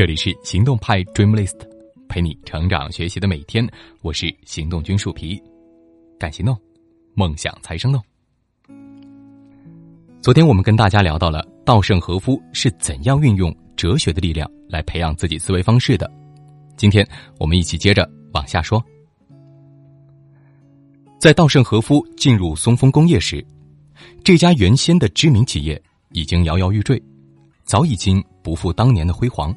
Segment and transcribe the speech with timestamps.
[0.00, 1.58] 这里是行动派 Dreamlist，
[2.08, 3.68] 陪你成长学习的每天。
[4.00, 5.38] 我是行动君树皮，
[6.18, 6.58] 敢行动，
[7.12, 8.02] 梦想才生动。
[10.22, 16.10] 昨天我们跟大家聊到了稻盛和夫是怎样运用哲学的力量来培养自己思维方式的。
[16.78, 17.06] 今天
[17.38, 18.82] 我们一起接着往下说。
[21.20, 23.46] 在稻盛和夫进入松风工业时，
[24.24, 25.78] 这家原先的知名企业
[26.12, 26.98] 已经摇摇欲坠，
[27.64, 29.54] 早已经不复当年的辉煌。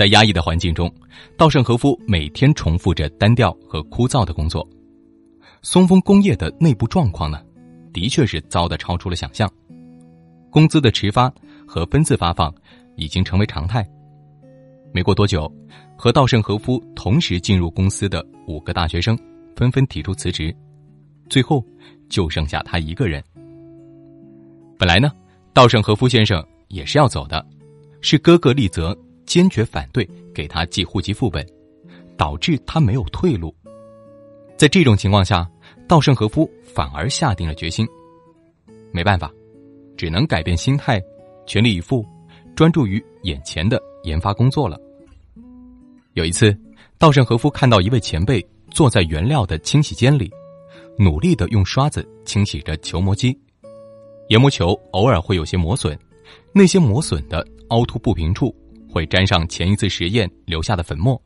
[0.00, 0.90] 在压抑的环境中，
[1.36, 4.66] 稻盛和夫每天重复着单调和枯燥的工作。
[5.60, 7.42] 松风工业的内部状况呢，
[7.92, 9.46] 的确是糟的超出了想象。
[10.50, 11.30] 工资的迟发
[11.66, 12.50] 和分次发放
[12.96, 13.86] 已经成为常态。
[14.90, 15.52] 没过多久，
[15.98, 19.14] 和稻盛和夫同时进入公司的五个大学生
[19.54, 20.56] 纷纷提出辞职，
[21.28, 21.62] 最后
[22.08, 23.22] 就剩下他一个人。
[24.78, 25.12] 本来呢，
[25.52, 27.46] 稻盛和夫先生也是要走的，
[28.00, 28.96] 是哥哥利泽。
[29.26, 31.46] 坚决反对给他寄户籍副本，
[32.16, 33.54] 导致他没有退路。
[34.56, 35.48] 在这种情况下，
[35.88, 37.86] 稻盛和夫反而下定了决心。
[38.92, 39.32] 没办法，
[39.96, 41.00] 只能改变心态，
[41.46, 42.04] 全力以赴，
[42.54, 44.78] 专注于眼前的研发工作了。
[46.14, 46.56] 有一次，
[46.98, 50.30] 稻盛和夫看到一位前辈坐在原料的清洗间里，
[50.98, 53.38] 努力的用刷子清洗着球磨机。
[54.28, 55.98] 研磨球偶尔会有些磨损，
[56.52, 58.54] 那些磨损的凹凸不平处。
[58.90, 61.20] 会沾上前一次实验留下的粉末，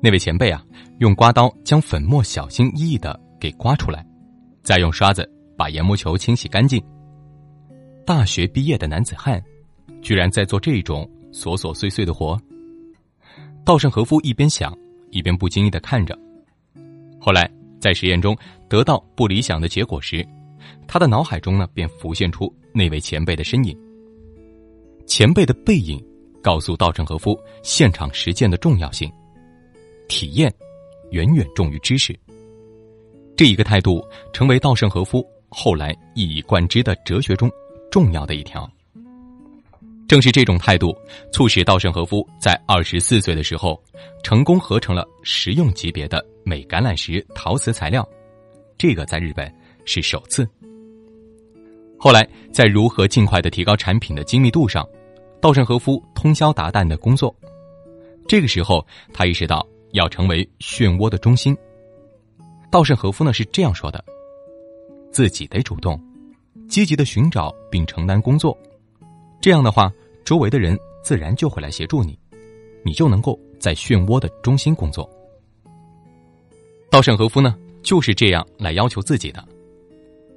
[0.00, 0.64] 那位前辈啊，
[1.00, 4.06] 用刮刀将粉末小心翼翼的给刮出来，
[4.62, 5.28] 再用刷子
[5.58, 6.82] 把研磨球清洗干净。
[8.06, 9.42] 大学毕业的男子汉，
[10.00, 12.40] 居然在做这种琐琐碎碎的活。
[13.64, 14.76] 稻盛和夫一边想，
[15.10, 16.16] 一边不经意的看着。
[17.18, 18.36] 后来在实验中
[18.68, 20.24] 得到不理想的结果时，
[20.86, 23.76] 他的脑海中呢便浮现出那位前辈的身影。
[25.06, 26.00] 前辈的背影。
[26.44, 29.10] 告诉稻盛和夫现场实践的重要性，
[30.08, 30.52] 体验
[31.10, 32.14] 远远重于知识。
[33.34, 37.50] 这一个态度成为稻盛和夫后来一以贯之的哲学中
[37.90, 38.70] 重要的一条。
[40.06, 40.94] 正是这种态度，
[41.32, 43.82] 促使稻盛和夫在二十四岁的时候
[44.22, 48.06] 成功合成了实用级别的镁橄榄石陶瓷材料，
[48.76, 49.50] 这个在日本
[49.86, 50.46] 是首次。
[51.98, 54.86] 后来，在如何尽快的提高产品的精密度上。
[55.44, 57.36] 稻盛和夫通宵达旦的工作，
[58.26, 58.82] 这个时候
[59.12, 59.62] 他意识到
[59.92, 61.54] 要成为漩涡的中心。
[62.70, 64.02] 稻盛和夫呢是这样说的
[65.12, 66.02] ：“自己得主动、
[66.66, 68.56] 积极的寻找并承担工作，
[69.38, 69.92] 这样的话，
[70.24, 72.18] 周围的人自然就会来协助你，
[72.82, 75.06] 你就能够在漩涡的中心工作。”
[76.90, 79.46] 稻盛和夫呢就是这样来要求自己的。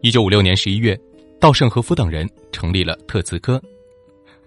[0.00, 0.98] 一九五六年十一月，
[1.38, 3.62] 稻盛和夫等人成立了特瓷科。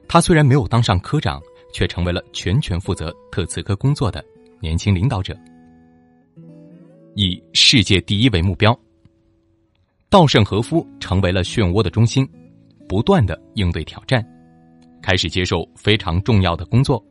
[0.08, 1.42] 他虽然没有当上科长，
[1.74, 4.24] 却成为了全权负责特瓷科工作的
[4.62, 5.38] 年轻领导者。
[7.14, 8.78] 以世界第一为目标，
[10.10, 12.28] 稻盛和夫成为了漩涡的中心，
[12.88, 14.26] 不断的应对挑战，
[15.02, 17.04] 开始接受非常重要的工作。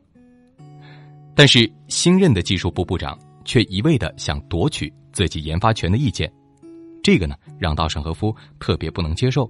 [1.35, 6.31] 但是新任的技术部部长却一味的想夺取自己研发权的意见，
[7.03, 9.49] 这个呢让稻盛和夫特别不能接受，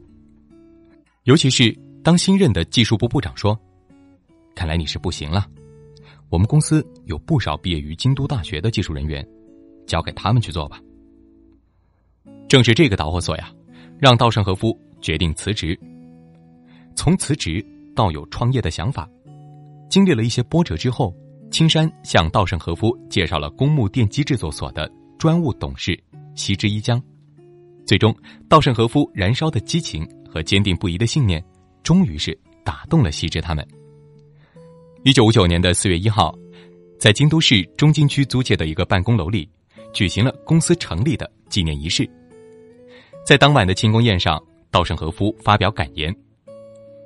[1.24, 1.74] 尤其是。
[2.08, 3.60] 当新任的技术部部长说
[4.56, 5.46] ：“看来你是不行了，
[6.30, 9.28] 我们公司有不少毕业于京都大学的技术人员，
[9.86, 10.80] 交给他们去做吧。”
[12.48, 13.52] 正是这个导火索呀，
[14.00, 15.78] 让稻盛和夫决定辞职。
[16.96, 17.62] 从辞职
[17.94, 19.06] 到有创业的想法，
[19.90, 21.14] 经历了一些波折之后，
[21.52, 24.90] 青山向稻盛和夫介绍了公募电机制作所的
[25.20, 26.02] 专务董事
[26.36, 27.04] 西之一江。
[27.86, 28.16] 最终，
[28.48, 31.44] 稻盛和夫燃烧的激情和坚定不移的信念。
[31.88, 33.66] 终于是打动了西之他们。
[35.06, 36.38] 一九五九年的四月一号，
[37.00, 39.50] 在京都市中京区租界的一个办公楼里，
[39.94, 42.06] 举行了公司成立的纪念仪式。
[43.26, 44.38] 在当晚的庆功宴上，
[44.70, 46.14] 稻盛和夫发表感言：“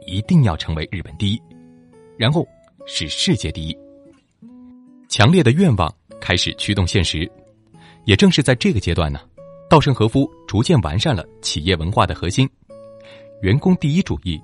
[0.08, 1.40] 一定要成为日本第一，
[2.18, 2.44] 然后
[2.88, 3.78] 是世界第一。”
[5.08, 7.32] 强烈的愿望开始驱动现实。
[8.06, 9.20] 也正是在这个阶段呢，
[9.70, 12.50] 稻盛和夫逐渐完善了企业文化的核心——
[13.44, 14.42] 员工第一主义。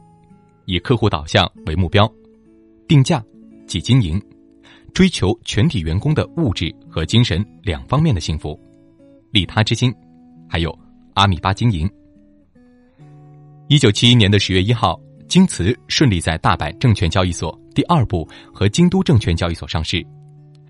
[0.67, 2.13] 以客户导向为目标，
[2.89, 3.23] 定价
[3.65, 4.21] 即经营，
[4.93, 8.59] 追求全体员工的物质和精神两方面的幸福，
[9.31, 9.93] 利他之心，
[10.45, 10.77] 还有
[11.13, 11.89] 阿米巴经营。
[13.69, 14.99] 一九七一年的十月一号，
[15.29, 20.05] 京瓷顺利在大阪证券交易所第二部和京都证券交易所上市，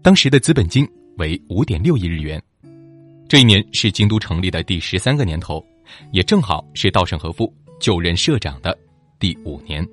[0.04, 2.40] 当时的资本金为五点六亿日元。
[3.28, 5.66] 这一年是京都成立的第十三个年头，
[6.12, 8.78] 也正好是稻盛和夫就任社长的。
[9.20, 9.86] 第五年，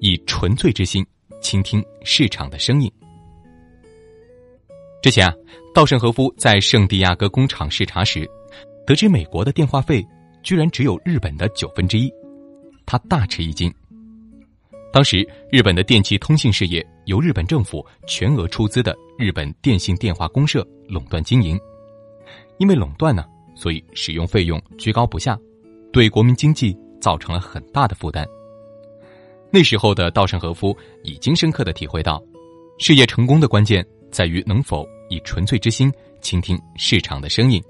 [0.00, 1.06] 以纯粹之心
[1.40, 2.90] 倾听市场的声音。
[5.00, 5.32] 之前啊，
[5.72, 8.28] 稻盛和夫在圣地亚哥工厂视察时，
[8.84, 10.04] 得知美国的电话费
[10.42, 12.12] 居然只有日本的九分之一，
[12.84, 13.72] 他大吃一惊。
[14.92, 21.56] 当时，日本的电气通信事业由日本政府全额出资的日本电信电话公社垄断经营，
[22.58, 23.24] 因为垄断呢，
[23.54, 25.38] 所以使用费用居高不下，
[25.92, 28.26] 对国民经济造成了很大的负担。
[29.50, 32.22] 那时候的稻盛和夫已经深刻的体会到，
[32.78, 35.90] 事业成功的关键在于能否以纯粹之心
[36.20, 37.62] 倾听市场的声音，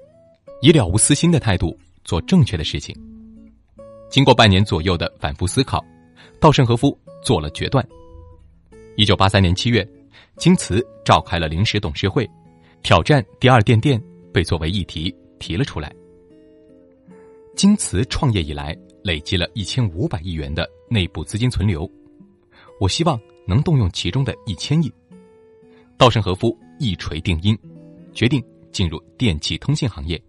[0.61, 2.95] 以了无私心的态度做正确的事情。
[4.09, 5.83] 经过半年左右的反复思考，
[6.39, 7.87] 稻盛和夫做了决断。
[8.97, 9.87] 一九八三年七月，
[10.35, 12.29] 京瓷召开了临时董事会，
[12.83, 14.01] 挑战第二电电
[14.33, 15.93] 被作为议题提了出来。
[17.55, 20.69] 京瓷创业以来累积了一千五百亿元的。
[20.91, 21.87] 内部资金存留，
[22.79, 23.15] 我希望
[23.45, 24.91] 能动用其中的一千亿。
[25.97, 27.55] 稻盛和夫一锤定音，
[28.11, 30.19] 决定进入电气通信行业。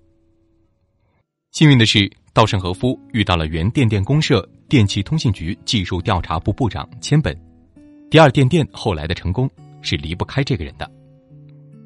[1.52, 7.34] 幸运的是，稻盛和夫遇到了原电电公社电气通信局技术调查部部长千本。
[8.11, 9.49] 第二电电后来的成功
[9.81, 10.87] 是离不开这个人的。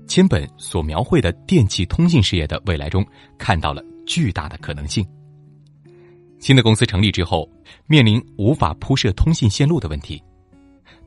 [0.08, 3.06] 千本所描绘的电气通信事业的未来中，
[3.38, 5.06] 看到了巨大的可能性。
[6.44, 7.49] 新的公司成立之后，
[7.87, 10.23] 面临无法铺设通信线路的问题。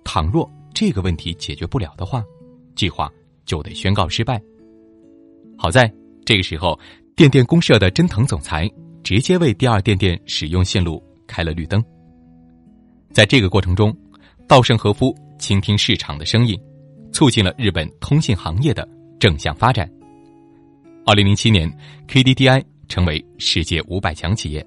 [0.04, 2.24] 倘若这个问题解决不了的话，
[2.74, 3.08] 计划
[3.46, 4.42] 就得宣告失败。
[5.56, 5.94] 好在
[6.26, 6.80] 这个时候，
[7.16, 8.68] 电电公社的真藤总裁
[9.04, 11.86] 直接为第二电电使用线路开了绿灯。
[13.12, 13.96] 在这个过程中，
[14.48, 16.60] 稻盛和夫倾听市场的声音，
[17.12, 18.90] 促进了日本通信行业的
[19.20, 19.88] 正向发展。
[21.06, 21.72] 二零零七年
[22.08, 24.66] ，KDDI 成为世界五百强企业。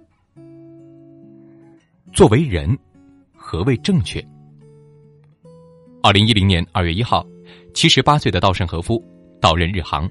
[2.13, 2.77] 作为人，
[3.37, 4.25] 何谓正确？
[6.03, 7.25] 二零一零年二月一号，
[7.73, 9.03] 七十八岁的稻盛和夫
[9.41, 10.11] 到任日航，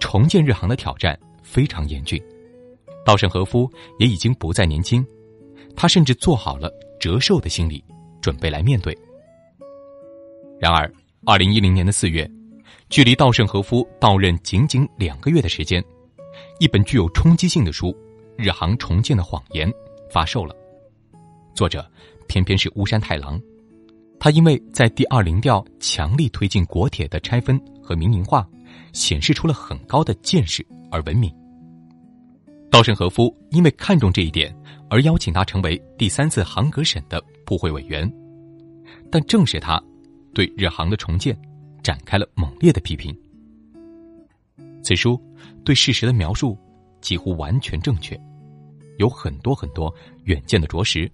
[0.00, 2.20] 重建日航的挑战非常严峻，
[3.04, 5.06] 稻盛和夫也已经不再年轻，
[5.76, 7.84] 他甚至做好了折寿的心理
[8.22, 8.96] 准备来面对。
[10.58, 10.90] 然而，
[11.26, 12.28] 二零一零年的四月，
[12.88, 15.84] 距离稻盛和夫到任仅仅两个月的时间，
[16.58, 17.88] 一本具有冲击性的书
[18.36, 19.70] 《日航重建的谎言》
[20.10, 20.56] 发售了。
[21.56, 21.90] 作者
[22.28, 23.40] 偏偏是巫山太郎，
[24.20, 28.46] 他因为在第二零调强力推进国铁的拆分和民营化，
[28.92, 31.34] 显示出了很高的见识而闻名。
[32.70, 34.54] 稻盛和夫因为看重这一点，
[34.90, 38.10] 而邀请他成为第三次航格审的部会委员，
[39.10, 39.82] 但正是他，
[40.34, 41.34] 对日航的重建
[41.82, 43.16] 展开了猛烈的批评。
[44.82, 45.18] 此书
[45.64, 46.58] 对事实的描述
[47.00, 48.20] 几乎完全正确，
[48.98, 49.92] 有很多很多
[50.24, 51.10] 远见的着实。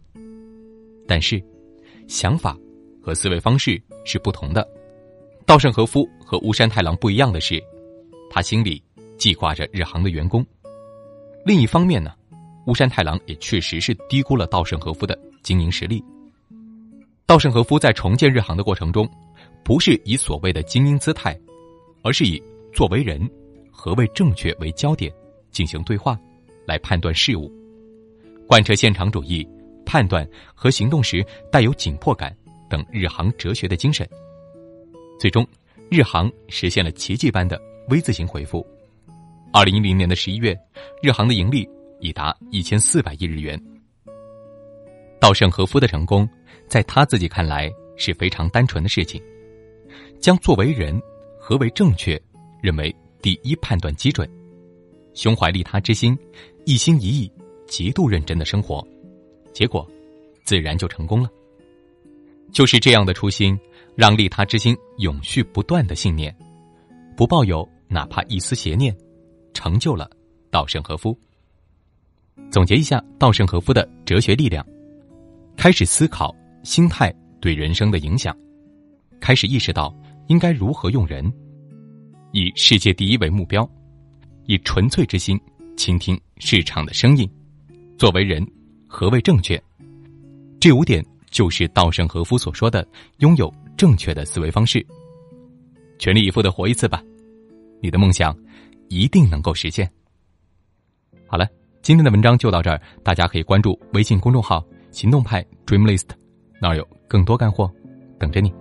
[1.07, 1.43] 但是，
[2.07, 2.57] 想法
[3.01, 4.67] 和思维方式是不同的。
[5.45, 7.63] 稻盛和夫和乌山太郎不一样的是，
[8.31, 8.83] 他心里
[9.19, 10.45] 记挂着日航的员工。
[11.45, 12.13] 另一方面呢，
[12.67, 16.03] 乌山太郎也确实是低估了稻盛和夫的经营实力。
[17.27, 19.09] 稻盛和夫在重建日航的过程中，
[19.65, 21.39] 不是以所谓的精英姿态，
[22.03, 22.41] 而是以
[22.73, 23.29] 作为人、
[23.71, 25.13] 何谓正确为焦点
[25.51, 26.19] 进行对话，
[26.67, 27.51] 来判断事物，
[28.47, 29.47] 贯彻现场主义。
[29.85, 32.35] 判断和行动时带有紧迫感
[32.69, 34.09] 等日航哲学的精神，
[35.19, 35.47] 最终，
[35.91, 38.67] 日航实现了奇迹般的 V 字形回复。
[39.53, 40.59] 二零一零年的十一月，
[41.03, 41.69] 日航的盈利
[42.01, 43.61] 已达一千四百亿日元。
[45.21, 46.29] 稻盛和夫的成功，
[46.67, 49.23] 在他自己看来是非常单纯的事情，
[50.19, 50.99] 将作为人
[51.39, 52.21] 何为正确
[52.63, 54.29] 认为第一判断基准，
[55.15, 56.19] 胸怀利他之心，
[56.65, 57.31] 一心一意，
[57.67, 58.83] 极度认真的生活。
[59.53, 59.89] 结果，
[60.45, 61.31] 自然就成功了。
[62.53, 63.59] 就是这样的初心，
[63.97, 66.35] 让利他之心永续不断的信念，
[67.17, 68.95] 不抱有哪怕一丝邪念，
[69.55, 70.11] 成就了
[70.51, 71.17] 稻盛和夫。
[72.51, 74.67] 总结一下稻盛和夫的哲学力量：
[75.57, 78.37] 开始思考心态对人生的影响，
[79.21, 79.95] 开始意识到
[80.29, 81.33] 应该如何用人，
[82.33, 83.69] 以世界第一为目标，
[84.45, 85.41] 以纯粹之心
[85.77, 87.31] 倾听市场的声音，
[87.97, 88.47] 作为人。
[88.93, 89.61] 何谓正确？
[90.61, 92.87] 这五点就是稻盛和夫所说的
[93.21, 94.87] 拥有正确的思维方式。
[95.99, 97.03] 全力以赴的活一次吧，
[97.81, 98.37] 你的梦想
[98.91, 99.91] 一定能够实现。
[101.27, 101.49] 好了，
[101.81, 106.11] 今天的文章就到这儿，大家可以关注微信公众号“行动派 Dreamlist”，
[106.61, 107.73] 那儿有更多干货
[108.19, 108.53] 等着你。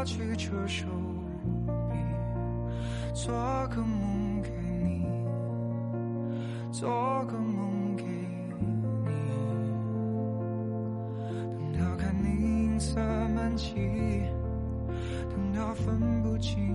[0.00, 0.86] 拿起这手
[1.66, 1.94] 臂，
[3.12, 3.34] 做
[3.68, 4.48] 个梦给
[4.82, 5.04] 你，
[6.72, 6.88] 做
[7.26, 8.64] 个梦给你。
[11.28, 12.28] 等到看你
[12.64, 13.74] 银色满际，
[15.28, 16.74] 等到分不清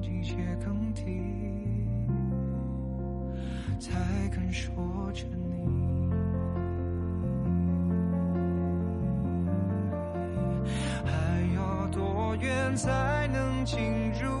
[0.00, 1.04] 季节更替，
[3.78, 4.00] 才
[4.30, 4.72] 肯说
[5.12, 5.91] 着你。
[12.76, 14.31] 才能进入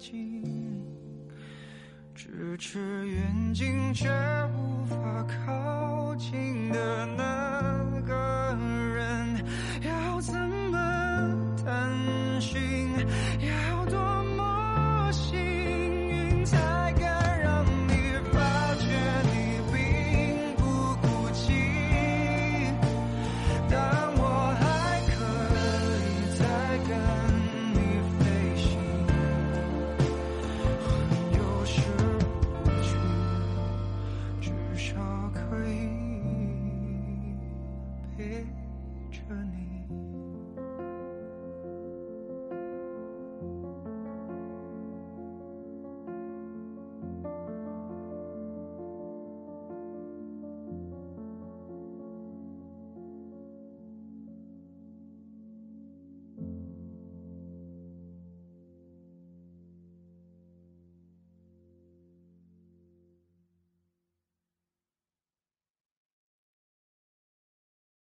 [0.00, 0.42] 近
[2.16, 4.08] 咫尺远近，却
[4.56, 8.56] 无法靠近的那个
[8.94, 9.44] 人，
[9.82, 10.34] 要怎
[10.72, 12.88] 么探寻？